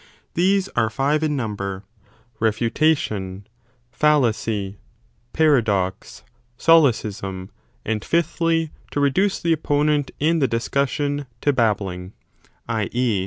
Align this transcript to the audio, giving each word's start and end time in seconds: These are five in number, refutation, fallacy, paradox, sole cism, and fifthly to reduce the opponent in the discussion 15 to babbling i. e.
These 0.33 0.67
are 0.69 0.89
five 0.89 1.21
in 1.21 1.35
number, 1.35 1.83
refutation, 2.39 3.45
fallacy, 3.91 4.79
paradox, 5.31 6.23
sole 6.57 6.85
cism, 6.91 7.49
and 7.85 8.03
fifthly 8.03 8.71
to 8.89 8.99
reduce 8.99 9.39
the 9.39 9.53
opponent 9.53 10.09
in 10.19 10.39
the 10.39 10.47
discussion 10.47 11.25
15 11.35 11.35
to 11.41 11.53
babbling 11.53 12.13
i. 12.67 12.89
e. 12.93 13.19